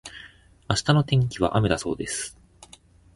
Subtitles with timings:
[0.67, 2.35] 明日の天気は雨だそうです。